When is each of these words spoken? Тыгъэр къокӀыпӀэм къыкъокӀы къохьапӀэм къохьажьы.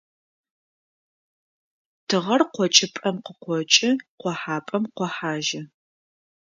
Тыгъэр 2.07 2.41
къокӀыпӀэм 2.53 3.15
къыкъокӀы 3.25 3.89
къохьапӀэм 4.21 4.83
къохьажьы. 4.95 5.61